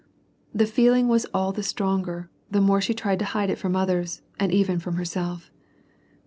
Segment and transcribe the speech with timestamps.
[0.51, 4.23] The feeling was all the stronger, the more she tried to hide it from others,
[4.39, 5.51] and even from herself.